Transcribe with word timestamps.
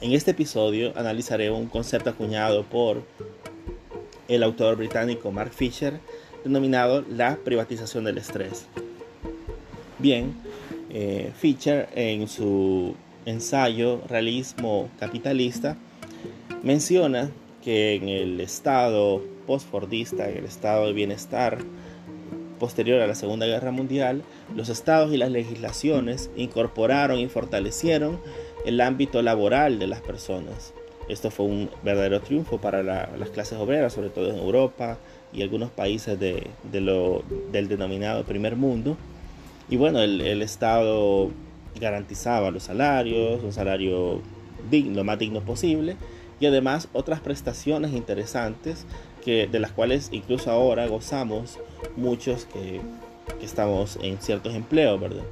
En 0.00 0.12
este 0.12 0.30
episodio 0.30 0.94
analizaré 0.96 1.50
un 1.50 1.66
concepto 1.66 2.08
acuñado 2.08 2.64
por 2.64 3.02
el 4.28 4.42
autor 4.42 4.76
británico 4.76 5.30
Mark 5.30 5.52
Fisher 5.52 6.00
denominado 6.42 7.04
la 7.06 7.36
privatización 7.36 8.04
del 8.04 8.16
estrés. 8.16 8.64
Bien, 9.98 10.34
eh, 10.88 11.30
Fisher 11.38 11.90
en 11.94 12.28
su 12.28 12.94
ensayo 13.26 14.00
Realismo 14.08 14.88
Capitalista 14.98 15.76
menciona 16.62 17.30
que 17.62 17.96
en 17.96 18.08
el 18.08 18.40
estado 18.40 19.22
postfordista, 19.46 20.30
en 20.30 20.38
el 20.38 20.44
estado 20.46 20.86
de 20.86 20.94
bienestar 20.94 21.58
posterior 22.60 23.00
a 23.00 23.08
la 23.08 23.16
Segunda 23.16 23.46
Guerra 23.46 23.72
Mundial, 23.72 24.22
los 24.54 24.68
estados 24.68 25.12
y 25.12 25.16
las 25.16 25.32
legislaciones 25.32 26.30
incorporaron 26.36 27.18
y 27.18 27.26
fortalecieron 27.26 28.20
el 28.64 28.80
ámbito 28.80 29.22
laboral 29.22 29.80
de 29.80 29.88
las 29.88 30.00
personas. 30.00 30.72
Esto 31.08 31.32
fue 31.32 31.46
un 31.46 31.70
verdadero 31.82 32.20
triunfo 32.20 32.58
para 32.58 32.84
las 32.84 33.30
clases 33.30 33.58
obreras, 33.58 33.92
sobre 33.92 34.10
todo 34.10 34.30
en 34.30 34.36
Europa 34.36 34.98
y 35.32 35.42
algunos 35.42 35.70
países 35.70 36.16
del 36.20 36.48
denominado 37.68 38.22
primer 38.22 38.54
mundo. 38.54 38.96
Y 39.68 39.76
bueno, 39.76 40.00
el, 40.00 40.42
Estado 40.42 41.30
garantizaba 41.80 42.52
los 42.52 42.64
salarios, 42.64 43.42
un 43.42 43.52
salario 43.52 44.20
digno, 44.70 44.96
lo 44.96 45.04
más 45.04 45.18
digno 45.18 45.40
posible, 45.40 45.96
y 46.38 46.46
además 46.46 46.88
otras 46.92 47.20
prestaciones 47.20 47.92
interesantes 47.92 48.86
que, 49.24 49.46
de 49.46 49.60
las 49.60 49.72
cuales 49.72 50.08
incluso 50.12 50.50
ahora 50.50 50.86
gozamos 50.86 51.58
muchos 51.96 52.46
que, 52.46 52.80
que 53.38 53.46
estamos 53.46 53.98
en 54.02 54.18
ciertos 54.18 54.54
empleos, 54.54 55.00
¿verdad? 55.00 55.24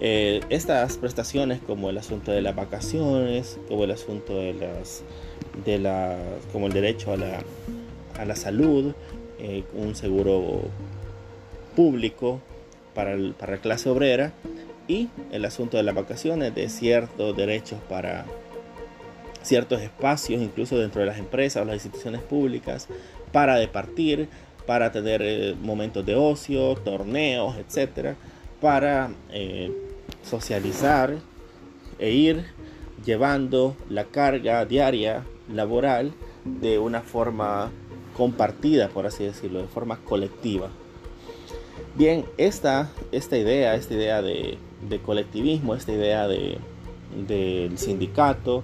Eh, 0.00 0.40
estas 0.50 0.98
prestaciones 0.98 1.60
como 1.66 1.88
el 1.88 1.98
asunto 1.98 2.32
de 2.32 2.42
las 2.42 2.54
vacaciones, 2.54 3.58
como 3.68 3.84
el 3.84 3.92
asunto 3.92 4.36
de 4.36 4.52
las, 4.54 5.02
de 5.64 5.78
la, 5.78 6.18
como 6.52 6.66
el 6.66 6.72
derecho 6.72 7.12
a 7.12 7.16
la, 7.16 7.40
a 8.18 8.24
la 8.24 8.36
salud, 8.36 8.92
eh, 9.38 9.64
un 9.74 9.94
seguro 9.94 10.62
público 11.76 12.40
para, 12.94 13.16
para 13.38 13.52
la 13.52 13.58
clase 13.60 13.88
obrera 13.88 14.32
y 14.88 15.08
el 15.32 15.44
asunto 15.44 15.76
de 15.76 15.84
las 15.84 15.94
vacaciones, 15.94 16.54
de 16.54 16.68
ciertos 16.68 17.36
derechos 17.36 17.78
para 17.88 18.26
ciertos 19.44 19.80
espacios, 19.80 20.42
incluso 20.42 20.76
dentro 20.78 21.00
de 21.00 21.06
las 21.06 21.18
empresas 21.18 21.62
o 21.62 21.64
las 21.64 21.76
instituciones 21.76 22.20
públicas, 22.22 22.88
para 23.32 23.56
departir, 23.56 24.28
para 24.66 24.90
tener 24.90 25.22
eh, 25.22 25.54
momentos 25.60 26.04
de 26.04 26.16
ocio, 26.16 26.74
torneos, 26.76 27.56
etcétera, 27.56 28.16
para 28.60 29.10
socializar 30.22 31.16
e 31.98 32.10
ir 32.12 32.44
llevando 33.04 33.76
la 33.88 34.04
carga 34.04 34.64
diaria 34.64 35.24
laboral 35.52 36.12
de 36.44 36.78
una 36.78 37.02
forma 37.02 37.70
compartida, 38.16 38.88
por 38.88 39.06
así 39.06 39.24
decirlo, 39.24 39.62
de 39.62 39.68
forma 39.68 39.98
colectiva. 39.98 40.70
Bien, 41.96 42.24
esta, 42.38 42.90
esta 43.12 43.36
idea, 43.36 43.74
esta 43.74 43.94
idea 43.94 44.22
de, 44.22 44.58
colectivismo, 45.04 45.74
esta 45.74 45.92
idea 45.92 46.28
de, 46.28 46.58
del 47.26 47.78
sindicato, 47.78 48.62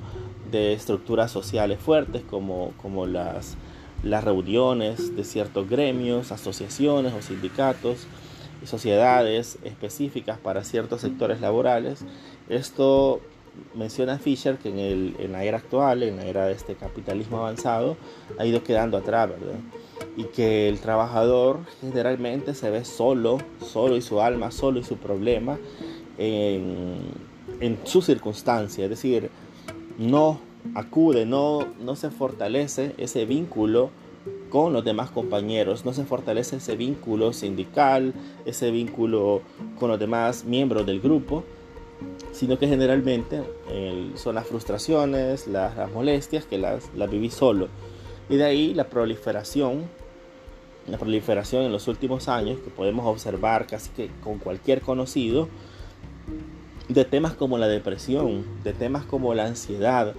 de 0.50 0.72
estructuras 0.72 1.30
sociales 1.30 1.78
fuertes 1.78 2.22
como, 2.28 2.72
como 2.76 3.06
las, 3.06 3.56
las 4.02 4.24
reuniones 4.24 5.16
de 5.16 5.24
ciertos 5.24 5.68
gremios, 5.68 6.32
asociaciones 6.32 7.12
o 7.12 7.22
sindicatos, 7.22 8.06
sociedades 8.64 9.58
específicas 9.64 10.38
para 10.38 10.64
ciertos 10.64 11.00
sectores 11.00 11.40
laborales. 11.40 12.04
Esto 12.48 13.20
menciona 13.74 14.18
Fisher 14.18 14.58
que 14.58 14.68
en, 14.68 14.78
el, 14.78 15.16
en, 15.18 15.32
la 15.32 15.44
era 15.44 15.58
actual, 15.58 16.02
en 16.02 16.16
la 16.16 16.24
era 16.24 16.46
de 16.46 16.52
este 16.52 16.74
capitalismo 16.74 17.38
avanzado, 17.38 17.96
ha 18.38 18.46
ido 18.46 18.62
quedando 18.62 18.96
atrás, 18.96 19.28
¿verdad? 19.28 19.58
Y 20.16 20.24
que 20.24 20.68
el 20.68 20.80
trabajador 20.80 21.60
generalmente 21.80 22.54
se 22.54 22.70
ve 22.70 22.84
solo, 22.84 23.38
solo 23.60 23.96
y 23.96 24.02
su 24.02 24.20
alma, 24.20 24.50
solo 24.50 24.80
y 24.80 24.84
su 24.84 24.96
problema 24.96 25.58
en, 26.18 26.98
en 27.60 27.78
su 27.84 28.02
circunstancia, 28.02 28.84
es 28.84 28.90
decir, 28.90 29.30
no 30.00 30.40
acude, 30.74 31.26
no, 31.26 31.66
no 31.78 31.94
se 31.94 32.10
fortalece 32.10 32.94
ese 32.96 33.26
vínculo 33.26 33.90
con 34.48 34.72
los 34.72 34.82
demás 34.84 35.10
compañeros, 35.10 35.84
no 35.84 35.92
se 35.92 36.04
fortalece 36.04 36.56
ese 36.56 36.74
vínculo 36.74 37.32
sindical, 37.32 38.14
ese 38.46 38.70
vínculo 38.70 39.42
con 39.78 39.90
los 39.90 40.00
demás 40.00 40.44
miembros 40.44 40.86
del 40.86 41.00
grupo, 41.00 41.44
sino 42.32 42.58
que 42.58 42.66
generalmente 42.66 43.42
son 44.14 44.34
las 44.34 44.46
frustraciones, 44.46 45.46
las, 45.46 45.92
molestias 45.92 46.46
que 46.46 46.56
las, 46.56 46.90
las 46.96 47.10
viví 47.10 47.30
solo. 47.30 47.68
Y 48.30 48.36
de 48.36 48.44
ahí 48.44 48.74
la 48.74 48.88
proliferación, 48.88 49.84
la 50.86 50.96
proliferación 50.96 51.64
en 51.64 51.72
los 51.72 51.88
últimos 51.88 52.28
años 52.28 52.58
que 52.60 52.70
podemos 52.70 53.06
observar 53.06 53.66
casi 53.66 53.90
que 53.90 54.10
con 54.24 54.38
cualquier 54.38 54.80
conocido, 54.80 55.48
de 56.90 57.04
temas 57.04 57.34
como 57.34 57.56
la 57.56 57.68
depresión, 57.68 58.44
de 58.64 58.72
temas 58.72 59.04
como 59.04 59.32
la 59.32 59.46
ansiedad, 59.46 60.14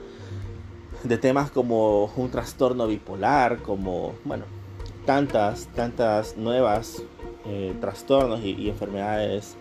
de 1.03 1.17
temas 1.17 1.51
como 1.51 2.05
un 2.15 2.31
trastorno 2.31 2.87
bipolar, 2.87 3.57
como, 3.57 4.13
bueno, 4.23 4.45
tantas, 5.05 5.67
tantas 5.75 6.37
nuevas 6.37 7.03
eh, 7.45 7.73
trastornos 7.81 8.41
y, 8.41 8.69
enfermedades 8.69 9.57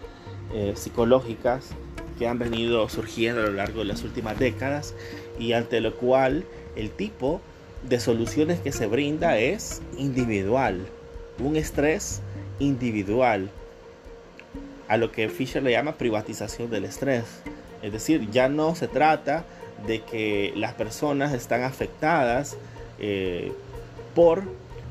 eh, 0.54 0.74
psicológicas 0.76 1.70
que 2.16 2.28
han 2.28 2.38
venido 2.38 2.88
surgiendo 2.88 3.40
a 3.40 3.46
lo 3.46 3.52
largo 3.54 3.80
de 3.80 3.86
las 3.86 4.04
últimas 4.04 4.38
décadas 4.38 4.94
y 5.38 5.52
ante 5.52 5.80
lo 5.80 5.96
cual 5.96 6.44
el 6.76 6.90
tipo 6.90 7.40
de 7.88 7.98
soluciones 7.98 8.60
que 8.60 8.70
se 8.70 8.86
brinda 8.86 9.36
es 9.38 9.82
individual, 9.98 10.86
un 11.40 11.56
estrés 11.56 12.20
individual, 12.60 13.50
a 14.88 14.96
lo 14.96 15.12
que 15.12 15.28
Fisher 15.28 15.62
le 15.62 15.72
llama 15.72 15.96
privatización 15.96 16.70
del 16.70 16.84
estrés. 16.84 17.24
Es 17.82 17.92
decir, 17.92 18.30
ya 18.30 18.48
no 18.48 18.74
se 18.74 18.88
trata 18.88 19.44
de 19.86 20.02
que 20.02 20.52
las 20.56 20.74
personas 20.74 21.32
están 21.32 21.62
afectadas 21.62 22.56
eh, 22.98 23.52
por 24.14 24.42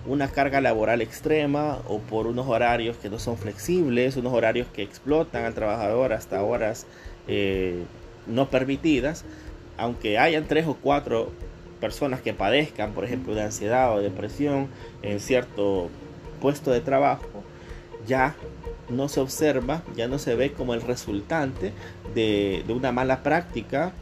una 0.05 0.29
carga 0.29 0.61
laboral 0.61 1.01
extrema 1.01 1.79
o 1.87 1.99
por 1.99 2.27
unos 2.27 2.47
horarios 2.47 2.97
que 2.97 3.09
no 3.09 3.19
son 3.19 3.37
flexibles, 3.37 4.15
unos 4.15 4.33
horarios 4.33 4.67
que 4.67 4.81
explotan 4.81 5.45
al 5.45 5.53
trabajador 5.53 6.13
hasta 6.13 6.41
horas 6.41 6.87
eh, 7.27 7.83
no 8.25 8.49
permitidas, 8.49 9.25
aunque 9.77 10.17
hayan 10.17 10.45
tres 10.47 10.65
o 10.65 10.75
cuatro 10.75 11.31
personas 11.79 12.21
que 12.21 12.33
padezcan, 12.33 12.93
por 12.93 13.05
ejemplo, 13.05 13.35
de 13.35 13.43
ansiedad 13.43 13.93
o 13.95 14.01
depresión 14.01 14.67
en 15.01 15.19
cierto 15.19 15.89
puesto 16.41 16.71
de 16.71 16.81
trabajo, 16.81 17.43
ya 18.07 18.35
no 18.89 19.09
se 19.09 19.19
observa, 19.19 19.83
ya 19.95 20.07
no 20.07 20.19
se 20.19 20.35
ve 20.35 20.51
como 20.51 20.73
el 20.73 20.81
resultante 20.81 21.73
de, 22.16 22.63
de 22.66 22.73
una 22.73 22.91
mala 22.91 23.23
práctica 23.23 23.94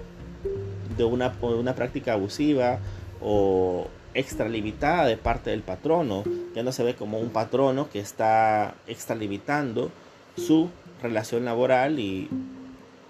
de 0.98 1.04
una, 1.04 1.34
una 1.42 1.76
práctica 1.76 2.14
abusiva 2.14 2.80
o 3.22 3.88
extralimitada 4.14 5.06
de 5.06 5.18
parte 5.18 5.52
del 5.52 5.62
patrono. 5.62 6.24
Ya 6.56 6.64
no 6.64 6.72
se 6.72 6.84
ve 6.84 6.96
como 6.96 7.20
un 7.20 7.30
patrono 7.30 7.90
que 7.90 8.00
está 8.00 8.76
extralimitando 8.88 9.92
su 10.36 10.70
relación 11.02 11.46
laboral 11.46 12.00
y, 12.00 12.30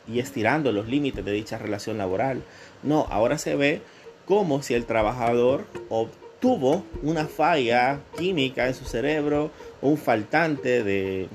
y 0.08 0.20
estirando 0.20 0.72
los 0.72 0.88
límites 0.88 1.24
de 1.24 1.32
dicha 1.32 1.58
relación 1.58 1.98
laboral. 1.98 2.44
No, 2.84 3.08
ahora 3.10 3.38
se 3.38 3.56
ve 3.56 3.82
como 4.26 4.62
si 4.62 4.74
el 4.74 4.86
trabajador 4.86 5.66
obtuvo 5.90 6.84
una 7.02 7.26
falla 7.26 8.02
química 8.18 8.68
en 8.68 8.76
su 8.76 8.86
cerebro, 8.86 9.52
un 9.82 9.98
faltante 9.98 10.84
de, 10.84 11.30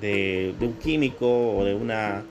de, 0.00 0.54
de 0.58 0.66
un 0.66 0.74
químico 0.74 1.56
o 1.56 1.64
de 1.64 1.74
una 1.74 2.24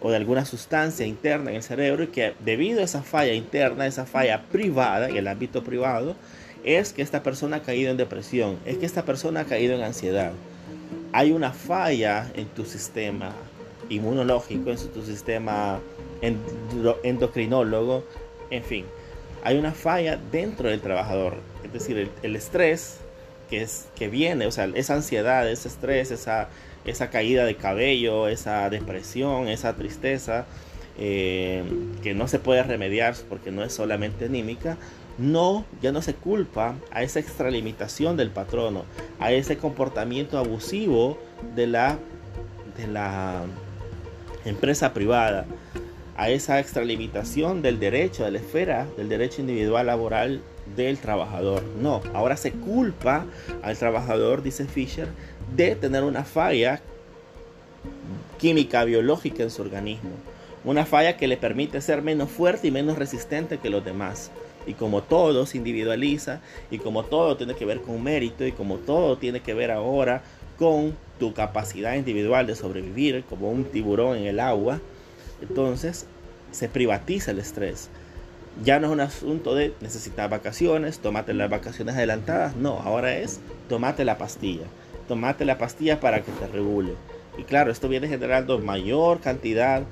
o 0.00 0.10
de 0.10 0.16
alguna 0.16 0.44
sustancia 0.44 1.06
interna 1.06 1.50
en 1.50 1.56
el 1.56 1.62
cerebro 1.62 2.04
y 2.04 2.06
que 2.08 2.32
debido 2.44 2.80
a 2.80 2.84
esa 2.84 3.02
falla 3.02 3.34
interna, 3.34 3.86
esa 3.86 4.06
falla 4.06 4.42
privada, 4.50 5.08
en 5.08 5.16
el 5.16 5.28
ámbito 5.28 5.62
privado, 5.62 6.16
es 6.64 6.92
que 6.92 7.02
esta 7.02 7.22
persona 7.22 7.58
ha 7.58 7.62
caído 7.62 7.90
en 7.90 7.96
depresión, 7.96 8.58
es 8.64 8.78
que 8.78 8.86
esta 8.86 9.04
persona 9.04 9.40
ha 9.40 9.44
caído 9.44 9.74
en 9.74 9.82
ansiedad. 9.82 10.32
Hay 11.12 11.32
una 11.32 11.52
falla 11.52 12.30
en 12.34 12.46
tu 12.46 12.64
sistema 12.64 13.32
inmunológico, 13.88 14.70
en 14.70 14.76
tu 14.88 15.02
sistema 15.02 15.80
endocrinólogo, 17.02 18.04
en 18.50 18.64
fin, 18.64 18.84
hay 19.42 19.58
una 19.58 19.72
falla 19.72 20.18
dentro 20.30 20.68
del 20.68 20.80
trabajador. 20.80 21.36
Es 21.64 21.72
decir, 21.72 22.10
el, 22.22 22.36
estrés 22.36 22.98
que, 23.48 23.62
es, 23.62 23.86
que 23.96 24.08
viene, 24.08 24.46
o 24.46 24.52
sea, 24.52 24.68
esa 24.74 24.94
ansiedad, 24.94 25.48
ese 25.50 25.68
estrés, 25.68 26.10
esa 26.10 26.48
esa 26.84 27.10
caída 27.10 27.44
de 27.44 27.56
cabello, 27.56 28.28
esa 28.28 28.68
depresión, 28.70 29.48
esa 29.48 29.76
tristeza, 29.76 30.46
eh, 30.98 31.64
que 32.02 32.14
no 32.14 32.28
se 32.28 32.38
puede 32.38 32.62
remediar 32.62 33.14
porque 33.28 33.50
no 33.50 33.62
es 33.62 33.72
solamente 33.72 34.26
anímica, 34.26 34.76
no, 35.18 35.64
ya 35.82 35.92
no 35.92 36.02
se 36.02 36.14
culpa 36.14 36.74
a 36.90 37.02
esa 37.02 37.20
extralimitación 37.20 38.16
del 38.16 38.30
patrono, 38.30 38.84
a 39.18 39.32
ese 39.32 39.58
comportamiento 39.58 40.38
abusivo 40.38 41.18
de 41.54 41.66
la, 41.66 41.98
de 42.76 42.86
la 42.86 43.42
empresa 44.44 44.92
privada, 44.94 45.46
a 46.16 46.30
esa 46.30 46.58
extralimitación 46.60 47.62
del 47.62 47.78
derecho, 47.78 48.24
de 48.24 48.30
la 48.32 48.38
esfera 48.38 48.86
del 48.96 49.08
derecho 49.08 49.40
individual 49.40 49.86
laboral 49.86 50.42
del 50.76 50.98
trabajador. 50.98 51.62
No, 51.80 52.00
ahora 52.14 52.36
se 52.36 52.52
culpa 52.52 53.26
al 53.62 53.76
trabajador, 53.76 54.42
dice 54.42 54.66
Fisher, 54.66 55.08
de 55.56 55.76
tener 55.76 56.02
una 56.02 56.24
falla 56.24 56.80
química, 58.38 58.84
biológica 58.84 59.42
en 59.42 59.50
su 59.50 59.62
organismo. 59.62 60.10
Una 60.64 60.84
falla 60.84 61.16
que 61.16 61.28
le 61.28 61.36
permite 61.36 61.80
ser 61.80 62.02
menos 62.02 62.30
fuerte 62.30 62.68
y 62.68 62.70
menos 62.70 62.98
resistente 62.98 63.58
que 63.58 63.70
los 63.70 63.84
demás. 63.84 64.30
Y 64.66 64.74
como 64.74 65.02
todo 65.02 65.46
se 65.46 65.56
individualiza, 65.56 66.40
y 66.70 66.78
como 66.78 67.04
todo 67.04 67.36
tiene 67.36 67.54
que 67.54 67.64
ver 67.64 67.80
con 67.80 68.02
mérito, 68.02 68.46
y 68.46 68.52
como 68.52 68.76
todo 68.76 69.16
tiene 69.16 69.40
que 69.40 69.54
ver 69.54 69.70
ahora 69.70 70.22
con 70.58 70.94
tu 71.18 71.32
capacidad 71.32 71.94
individual 71.94 72.46
de 72.46 72.54
sobrevivir, 72.54 73.24
como 73.24 73.50
un 73.50 73.64
tiburón 73.64 74.18
en 74.18 74.26
el 74.26 74.40
agua, 74.40 74.80
entonces 75.40 76.06
se 76.50 76.68
privatiza 76.68 77.30
el 77.30 77.38
estrés. 77.38 77.88
Ya 78.62 78.78
no 78.78 78.88
es 78.88 78.92
un 78.92 79.00
asunto 79.00 79.54
de 79.54 79.72
necesitar 79.80 80.28
vacaciones, 80.28 80.98
tomate 80.98 81.32
las 81.32 81.48
vacaciones 81.48 81.94
adelantadas, 81.94 82.56
no, 82.56 82.80
ahora 82.80 83.16
es 83.16 83.40
tomate 83.68 84.04
la 84.04 84.18
pastilla, 84.18 84.64
tomate 85.10 85.44
la 85.44 85.58
pastilla 85.58 85.98
para 85.98 86.22
que 86.22 86.30
te 86.30 86.46
regule. 86.46 86.92
Y 87.36 87.42
claro, 87.42 87.72
esto 87.72 87.88
viene 87.88 88.06
generando 88.06 88.60
mayor 88.60 89.18
cantidad 89.18 89.82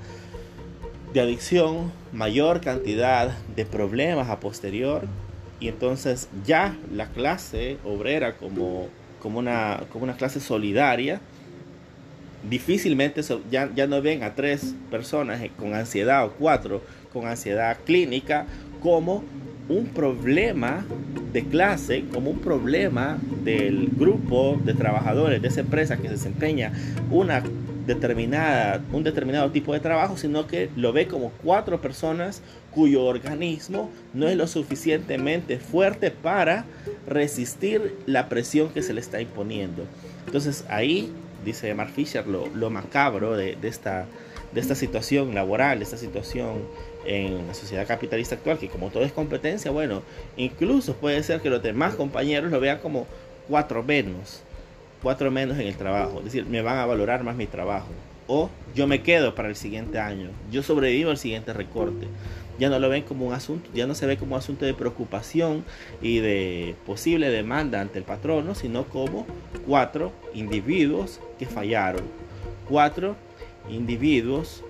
de 1.12 1.20
adicción, 1.20 1.90
mayor 2.12 2.60
cantidad 2.60 3.36
de 3.56 3.66
problemas 3.66 4.28
a 4.28 4.38
posterior. 4.38 5.02
Y 5.58 5.66
entonces 5.66 6.28
ya 6.46 6.76
la 6.94 7.08
clase 7.08 7.78
obrera 7.84 8.36
como, 8.36 8.86
como, 9.20 9.40
una, 9.40 9.80
como 9.90 10.04
una 10.04 10.16
clase 10.16 10.38
solidaria, 10.38 11.20
difícilmente 12.48 13.20
ya, 13.50 13.68
ya 13.74 13.88
no 13.88 14.00
ven 14.00 14.22
a 14.22 14.36
tres 14.36 14.76
personas 14.88 15.40
con 15.58 15.74
ansiedad 15.74 16.26
o 16.26 16.30
cuatro 16.30 16.80
con 17.12 17.26
ansiedad 17.26 17.76
clínica 17.84 18.46
como 18.80 19.24
un 19.68 19.86
problema 19.86 20.84
de 21.32 21.44
clase, 21.44 22.04
como 22.12 22.30
un 22.30 22.38
problema 22.40 23.18
del 23.44 23.88
grupo 23.88 24.60
de 24.64 24.74
trabajadores 24.74 25.42
de 25.42 25.48
esa 25.48 25.60
empresa 25.60 25.96
que 25.96 26.08
desempeña 26.08 26.72
una 27.10 27.42
determinada, 27.88 28.82
un 28.92 29.02
determinado 29.02 29.50
tipo 29.50 29.72
de 29.72 29.80
trabajo, 29.80 30.16
sino 30.16 30.46
que 30.46 30.68
lo 30.76 30.92
ve 30.92 31.08
como 31.08 31.32
cuatro 31.42 31.80
personas 31.80 32.42
cuyo 32.70 33.04
organismo 33.04 33.90
no 34.14 34.28
es 34.28 34.36
lo 34.36 34.46
suficientemente 34.46 35.58
fuerte 35.58 36.10
para 36.10 36.66
resistir 37.06 37.96
la 38.06 38.28
presión 38.28 38.68
que 38.68 38.82
se 38.82 38.92
le 38.92 39.00
está 39.00 39.20
imponiendo. 39.20 39.84
Entonces 40.26 40.64
ahí, 40.68 41.10
dice 41.44 41.72
Mark 41.74 41.90
Fisher, 41.90 42.26
lo, 42.26 42.70
macabro 42.70 43.36
de, 43.36 43.56
esta, 43.62 44.06
de 44.52 44.60
esta 44.60 44.74
situación 44.74 45.34
laboral, 45.34 45.78
de 45.78 45.84
esta 45.84 45.96
situación 45.96 46.62
en 47.04 47.46
la 47.46 47.54
sociedad 47.54 47.86
capitalista 47.86 48.34
actual, 48.34 48.58
que 48.58 48.68
como 48.68 48.90
todo 48.90 49.04
es 49.04 49.12
competencia, 49.12 49.70
bueno, 49.70 50.02
incluso 50.36 50.94
puede 50.94 51.22
ser 51.22 51.40
que 51.40 51.50
los 51.50 51.62
demás 51.62 51.94
compañeros 51.94 52.50
lo 52.50 52.60
vean 52.60 52.78
como 52.78 53.06
cuatro 53.48 53.82
menos, 53.82 54.42
cuatro 55.02 55.30
menos 55.30 55.58
en 55.58 55.66
el 55.66 55.76
trabajo, 55.76 56.18
es 56.18 56.24
decir, 56.24 56.46
me 56.46 56.62
van 56.62 56.78
a 56.78 56.86
valorar 56.86 57.24
más 57.24 57.36
mi 57.36 57.46
trabajo. 57.46 57.88
O 58.30 58.50
yo 58.74 58.86
me 58.86 59.02
quedo 59.02 59.34
para 59.34 59.48
el 59.48 59.56
siguiente 59.56 59.98
año, 59.98 60.28
yo 60.50 60.62
sobrevivo 60.62 61.10
al 61.10 61.18
siguiente 61.18 61.52
recorte. 61.52 62.06
Ya 62.58 62.68
no 62.68 62.80
lo 62.80 62.88
ven 62.88 63.04
como 63.04 63.24
un 63.24 63.32
asunto, 63.32 63.70
ya 63.72 63.86
no 63.86 63.94
se 63.94 64.04
ve 64.04 64.16
como 64.16 64.34
un 64.34 64.40
asunto 64.40 64.66
de 64.66 64.74
preocupación 64.74 65.64
y 66.02 66.18
de 66.18 66.74
posible 66.84 67.30
demanda 67.30 67.80
ante 67.80 67.98
el 67.98 68.04
patrono, 68.04 68.56
sino 68.56 68.84
como 68.84 69.26
cuatro 69.64 70.12
individuos 70.34 71.20
que 71.38 71.46
fallaron. 71.46 72.02
Cuatro 72.68 73.14
individuos 73.70 74.62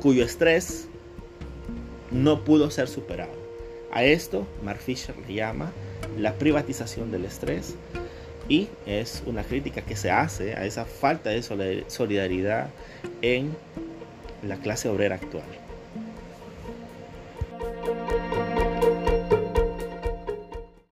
cuyo 0.00 0.24
estrés 0.24 0.88
no 2.10 2.44
pudo 2.44 2.70
ser 2.70 2.88
superado. 2.88 3.32
A 3.92 4.04
esto 4.04 4.46
Mark 4.62 4.80
Fisher 4.80 5.14
le 5.26 5.34
llama 5.34 5.72
la 6.18 6.34
privatización 6.34 7.10
del 7.10 7.24
estrés 7.24 7.74
y 8.48 8.68
es 8.86 9.22
una 9.26 9.42
crítica 9.42 9.82
que 9.82 9.96
se 9.96 10.10
hace 10.10 10.54
a 10.54 10.64
esa 10.64 10.84
falta 10.84 11.30
de 11.30 11.42
solidaridad 11.88 12.70
en 13.22 13.56
la 14.42 14.56
clase 14.56 14.88
obrera 14.88 15.16
actual. 15.16 15.65